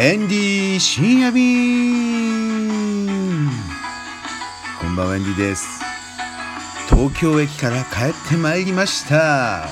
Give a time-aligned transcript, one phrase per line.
[0.00, 1.50] エンディ深夜便
[4.80, 5.66] こんばんはエンディです。
[6.88, 9.68] 東京駅から帰ってまいりました。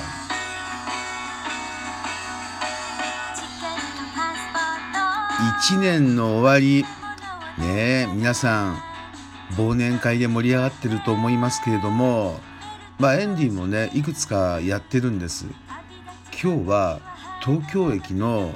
[5.61, 6.83] 1年の終わり
[7.57, 8.77] ねえ皆さん
[9.51, 12.37] 忘年会で盛り上がってると思いますけれども
[12.99, 15.45] まあエンディもねいくつかやってるんです。
[16.43, 16.99] 今日は
[17.41, 18.53] 東京駅の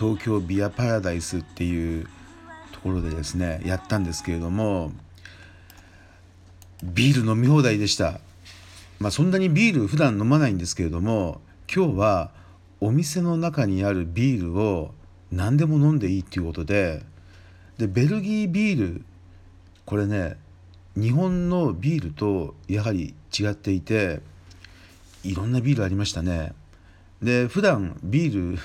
[0.00, 2.06] 東京ビアパラダイスっていう
[2.72, 4.92] ところでですねやったんですけれども
[6.82, 8.20] ビール飲み放題でした。
[8.98, 11.42] まあそんなにビール普段飲まないんですけれども
[11.74, 12.30] 今日は
[12.80, 14.94] お店の中にあるビールを
[15.30, 17.02] 何でも飲んでいいっていうことで
[17.76, 19.04] でベルギービール
[19.84, 20.36] これね
[20.96, 24.20] 日本のビールとやはり違っていて
[25.24, 26.54] いろんなビールありましたね。
[27.22, 28.58] で普段ビール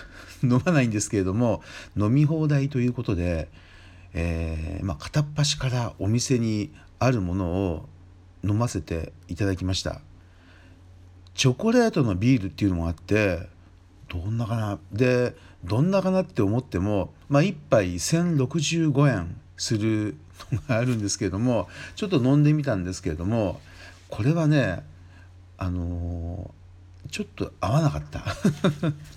[0.44, 1.62] 飲まないんですけれども
[1.98, 3.50] 飲み放題ということで、
[4.14, 7.90] えー、まあ、片っ端からお店にあるものを
[8.44, 10.02] 飲ませていただきました。
[11.34, 13.50] チョコレートのビールっていうのもあって
[14.08, 20.16] どんなかなでどんなかなって思っても、まあ、1杯1065円する
[20.52, 23.60] のがあるんですけれどもちょっと飲んでみたんですけれども
[24.10, 24.84] これはね
[25.58, 26.65] あのー、
[27.12, 28.24] ちょっと合わなかった。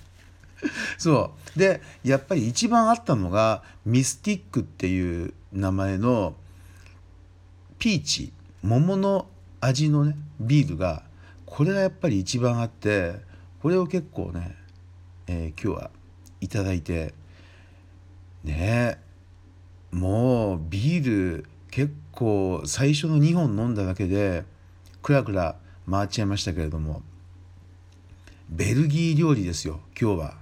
[0.97, 1.59] そう。
[1.59, 6.35] でやっぱり一番あったのがミスティックっていう名前の
[7.77, 8.33] ピーチ。
[8.61, 9.27] 桃の
[9.61, 11.03] 味のねビールが
[11.45, 13.15] これがやっぱり一番あって
[13.61, 14.55] これを結構ね、
[15.27, 15.91] えー、今日は
[16.41, 17.13] いただいて
[18.43, 18.99] ね
[19.91, 24.43] もうビール結構最初の2本飲んだだけで
[25.01, 25.55] クラクラ
[25.89, 27.01] 回っちゃいましたけれども。
[28.49, 30.37] ベルギー料理ですよ今日は。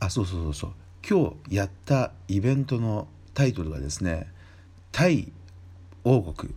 [0.00, 0.72] あそうそうそうそう。
[1.06, 4.32] 今日やったイベントのタイトルがですね
[4.92, 5.32] タイ
[6.04, 6.54] 王国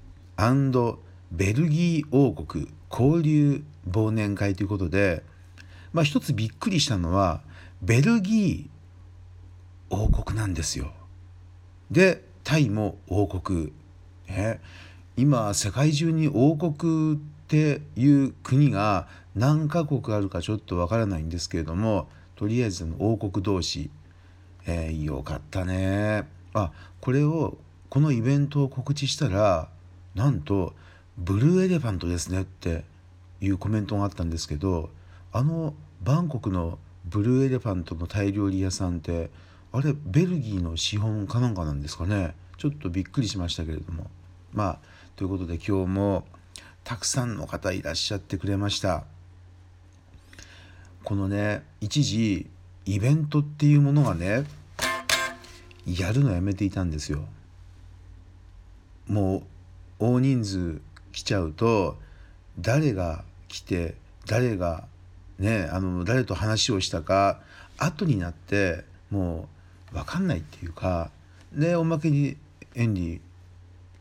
[1.32, 5.24] ベルギー王国交流忘年会ということで
[5.92, 7.42] まあ一つびっくりしたのは
[7.82, 10.92] ベルギー王国なんですよ。
[11.90, 13.74] でタイも王国、
[14.28, 14.62] ね、
[15.16, 23.90] 今世界中に王国っていう国が何カ国あるかちょっとわからないんですけれどもとりあえず王国同士、
[24.66, 26.28] えー、よかったね。
[26.54, 27.58] あこれを
[27.90, 29.70] このイベントを告知したら
[30.14, 30.74] なんと
[31.18, 32.84] ブルーエレファントですねって
[33.40, 34.90] いうコメントがあったんですけど
[35.32, 39.30] あのバンコクのブルーエレファントのタイ料理屋さんって
[39.72, 42.36] あれベルギーの資本かなんかなんですかね。
[42.58, 44.10] ちょっとびっくりしましたけれども。
[44.52, 44.80] まあ
[45.16, 46.26] ということで今日も
[46.88, 49.04] たくさんの方いらっしゃってくれました。
[51.04, 52.48] このね一時
[52.86, 54.46] イベントっていうものがね
[55.86, 57.26] やるのやめていたんですよ。
[59.06, 59.44] もう
[60.00, 60.80] 大人数
[61.12, 61.98] 来ちゃうと
[62.58, 64.86] 誰が来て誰が
[65.40, 67.42] ねあの誰と話をしたか
[67.78, 69.50] 後になっても
[69.92, 71.12] う分かんないっていうか
[71.52, 72.38] でおまけに
[72.76, 73.20] エンディ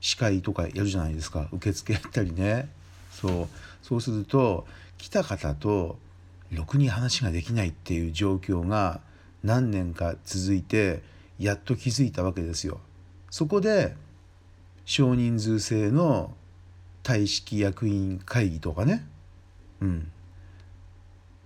[0.00, 1.48] 司会とかやるじゃないですか。
[1.50, 2.75] 受付やったりね。
[3.20, 3.48] そう。
[3.82, 4.66] そうすると
[4.98, 5.98] 来た方と
[6.50, 9.00] ろくに話ができないっていう状況が
[9.42, 11.02] 何年か続いて
[11.38, 12.80] やっと気づいたわけですよ。
[13.30, 13.94] そこで
[14.84, 16.34] 少人数制の
[17.02, 19.06] 大式役員会議とかね、
[19.80, 20.10] うん、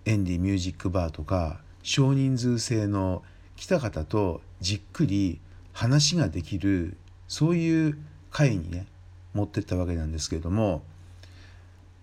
[0.05, 3.23] エンディミュージックバーとか少人数制の
[3.57, 5.41] 来た方とじっくり
[5.73, 6.97] 話ができる
[7.29, 7.99] そういう
[8.31, 8.87] 会にね
[9.35, 10.83] 持ってったわけなんですけれども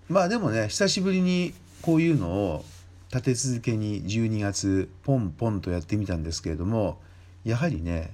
[0.10, 2.66] まあでもね久しぶりにこういうのを
[3.12, 7.00] 立て続けに12月ポンポンとやってみたんですけれども
[7.44, 8.12] やはりね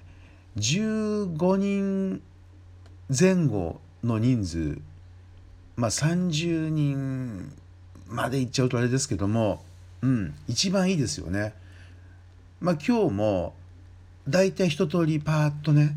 [0.57, 2.21] 15人
[3.09, 4.77] 前後の人数
[5.75, 7.51] まあ30人
[8.07, 9.63] までいっちゃうとあれですけども
[10.01, 11.53] うん一番いいですよね。
[12.59, 13.53] まあ今日も
[14.27, 15.95] 大体一通りパーッとね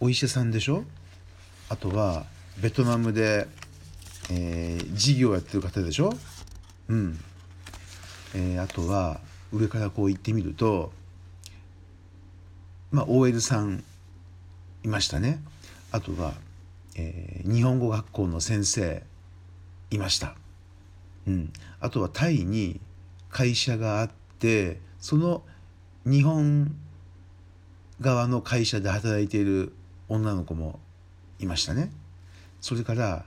[0.00, 0.84] お医者さんでしょ？
[1.68, 2.26] あとは
[2.60, 3.46] ベトナムで、
[4.30, 6.12] えー、事業やってる方でしょ？
[6.88, 7.18] うん、
[8.34, 9.20] えー、あとは
[9.52, 10.92] 上からこう行ってみると
[12.90, 13.84] まあ OL さん
[14.84, 15.42] いましたね。
[15.92, 16.34] あとは、
[16.96, 19.02] えー、日本語学校の先生
[19.90, 20.34] いました、
[21.26, 22.80] うん、あとはタイに
[23.30, 25.42] 会社があってその
[26.04, 26.74] 日本
[28.00, 29.72] 側の会社で働いている
[30.08, 30.80] 女の子も
[31.38, 31.90] いましたね。
[32.60, 33.24] それから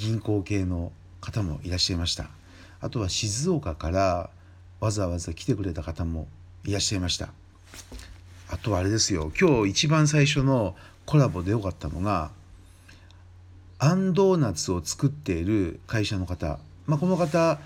[0.00, 2.30] 銀行系の方もいらっしゃいました。
[2.80, 4.30] あとは静岡から
[4.80, 6.26] わざわざ来てくれた方も
[6.64, 7.28] いらっしゃいました。
[8.48, 9.30] あとはあれですよ。
[9.38, 10.74] 今日一番最初の
[11.04, 12.30] コラボでよかったのが
[13.78, 17.60] アンドーナツを作っている会社の方、まあ、この方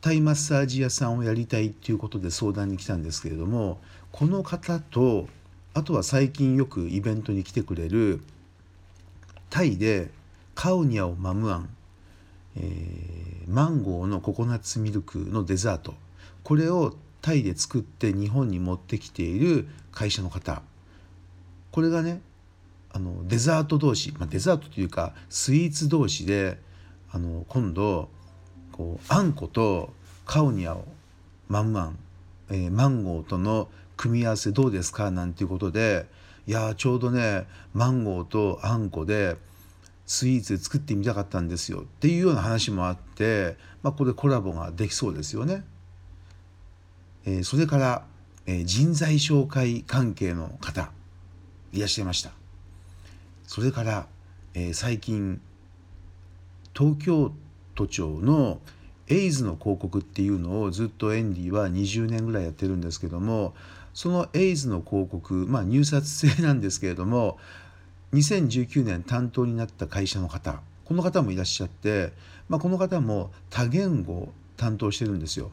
[0.00, 3.80] タイマッサージ屋さんをやりたいっていうことで相談に来たんですけれども
[4.12, 5.28] この方と
[5.74, 8.20] あとは最近よくイベントに来てくれる
[9.48, 10.10] タイで
[10.54, 11.70] カウニャオマムアン、
[12.56, 15.94] えー、マンゴーのココナッツミルクのデザート。
[16.42, 20.62] これをタイで作って日本に持ってきている会社の方。
[21.70, 22.20] これがね
[22.92, 26.58] あのデザート同士、まあ、デザートというかスイーツ同士で
[27.12, 28.08] あの今度
[28.72, 29.92] こうあんこと
[30.26, 30.84] カウニャを
[31.48, 31.98] マンマン、
[32.50, 35.10] えー、マンゴーとの組み合わせどうですか？
[35.10, 36.06] なんていうことで。
[36.46, 39.36] いやちょうどねマンゴーとあんこで
[40.10, 45.64] スイーツ作ってみたかったんですよっていうような話もあって、まあ、これコラボができそうですよね。
[47.24, 48.04] えー、それから、
[48.44, 50.90] えー、人材紹介関係の方
[51.72, 52.32] いらっしゃいました。
[53.46, 54.08] それから、
[54.54, 55.40] えー、最近
[56.76, 57.30] 東京
[57.76, 58.58] 都庁の
[59.06, 63.54] エイズの広告っていうのをずっとエンディは20年ぐらいやってるんですけども
[63.94, 67.38] そのエイズの広告まあ入札制なんですけれども
[68.12, 70.60] 2019年担当になった会社の方
[70.90, 72.12] この方もいらっしゃって、
[72.48, 75.52] まあ、この方も多言語を担当してるんですよ。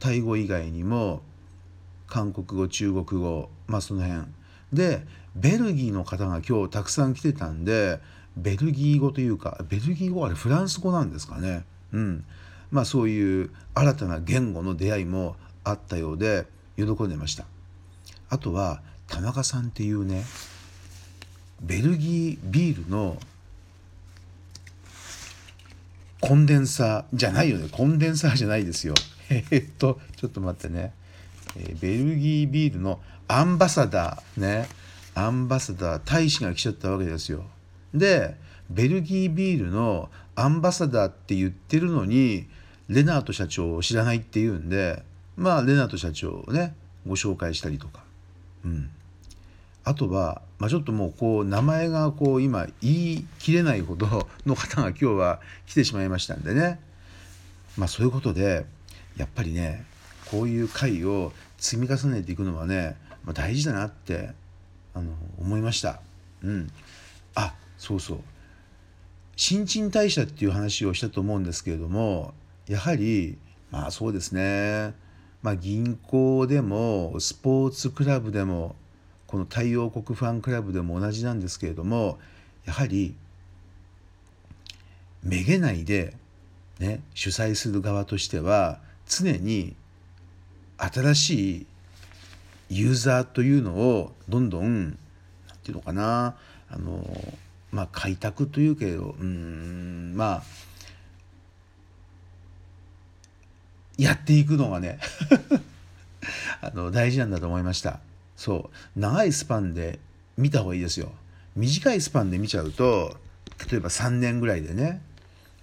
[0.00, 1.22] タイ語以外にも
[2.08, 4.26] 韓国語中国語まあその辺。
[4.72, 8.00] でベルギーの方が今日たくさん来てたんで
[8.36, 11.64] ベルギー語というかベルギー語あれフランス語なんですかね。
[11.92, 12.24] うん。
[12.72, 16.46] まあそういう新たな言語の出会いもあったようで
[16.76, 17.46] 喜んでました。
[18.28, 20.24] あとは田中さんっていうね
[21.62, 23.18] ベルギービールの
[26.20, 27.68] コンデンサーじゃないよね。
[27.70, 28.94] コンデンサーじゃないですよ。
[29.28, 30.92] えー、っとちょっと待ってね、
[31.56, 34.68] えー、ベルギービールのアンバサダーね。
[35.14, 37.44] アンバサダー大使が来ちゃったわけですよ。
[37.94, 38.36] で
[38.70, 42.46] ベルギービールのアンバサダーって言ってるのに
[42.88, 45.02] レナート社長を知らないっていうんで
[45.36, 46.74] まあレナート社長をね
[47.06, 48.04] ご紹介したりとか。
[48.64, 48.90] うん。
[49.84, 56.80] あとは、まあ、ちょっともうこう名前がこう今言い切れないほどの方が今日は来てしまいましたんでね。
[57.76, 58.64] まあそういうことで
[59.16, 59.84] やっぱりね
[60.30, 64.30] こういう会を積み重ねていくのはね、まあ、大事だなって
[64.94, 66.00] あの思いました。
[66.42, 66.70] うん、
[67.34, 68.20] あそうそう。
[69.36, 72.34] 新陳代謝っていう話をしたと思うんですけれども
[72.68, 73.38] やはり
[73.70, 74.94] まあそうですね。
[75.42, 78.76] まあ銀行でもスポーツクラブでも
[79.32, 82.18] この太陽国ファンクラブでも同じなんですけれども
[82.66, 83.14] やはり
[85.22, 86.14] めげないで、
[86.78, 89.74] ね、主催する側としては常に
[90.76, 91.66] 新しい
[92.68, 94.98] ユーザーというのをどんどん何て
[95.72, 96.36] 言うのかな
[96.68, 97.02] あの
[97.70, 100.42] まあ開拓というけどうんまあ
[103.96, 104.98] やっていくのがね
[106.60, 108.00] あの大事なんだと思いました。
[108.42, 108.98] そう。
[108.98, 110.00] 長いスパンで
[110.36, 111.12] 見た方がいいですよ。
[111.54, 113.16] 短いスパンで見ちゃうと
[113.70, 115.00] 例えば3年ぐらいでね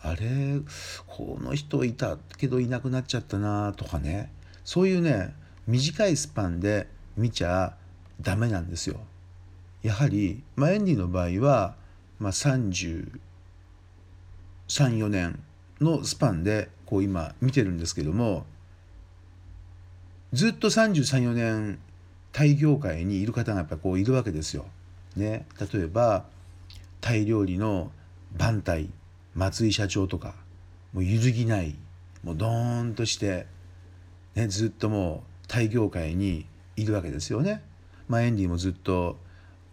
[0.02, 0.62] あれ
[1.06, 4.32] この人いたけどいなくなっちゃったなとかね。
[4.64, 5.36] そういうね
[5.68, 6.88] 短いスパンで
[7.18, 7.76] 見ちゃ
[8.22, 9.02] ダメなんですよ。
[9.84, 11.76] やはり、まあ、エンディの場合は、
[12.18, 13.10] まあ、33、
[14.70, 15.38] 4年
[15.82, 18.46] のスパンでこう今見てるんですけども
[20.32, 21.80] ずっと33、4年
[22.32, 24.66] タイ業界にいる方がやっぱこういるわけですよ。
[25.16, 26.26] ね、例えば
[27.02, 27.92] タイ料理の
[28.38, 28.90] 番隊
[29.34, 30.36] 松井社長とか
[30.94, 31.76] もう揺るぎない
[32.24, 33.48] もうドーンとして、
[34.36, 36.46] ね、ずっともうタイ業界に
[36.76, 37.64] いるわけですよね。
[38.08, 39.18] まあ、エンディもずっと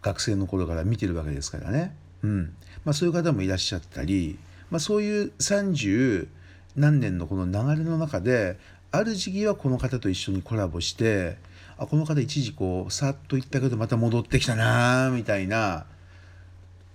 [0.01, 1.95] 学生の頃から見てるわけですからね。
[2.23, 4.37] うんまあ、そういう方もいらっしゃったり、
[4.69, 6.27] まあ、そういう30
[6.75, 8.57] 何年のこの流れの中で
[8.91, 11.37] ある時期はこの方と一緒にコラボして
[11.79, 15.85] あこの方一時こうさっと行ったけどまた戻ってきたなみたいな。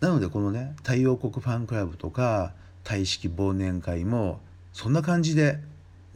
[0.00, 4.40] なのでこのね太陽国ファンクラブとか大式忘年会も
[4.72, 5.60] そんな感じで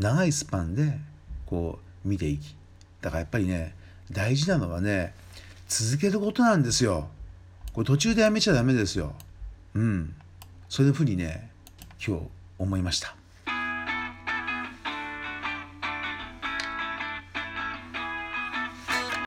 [0.00, 0.98] 長いスパンで
[1.46, 2.56] こう見ていき。
[3.00, 3.74] だからやっぱりね
[4.10, 5.14] 大事なのはね
[5.68, 7.08] 続けることなんですよ。
[7.72, 9.14] これ途中でやめちゃダメですよ。
[9.74, 10.14] うん。
[10.68, 11.50] そういうふうにね
[12.04, 12.22] 今日
[12.58, 13.14] 思いました。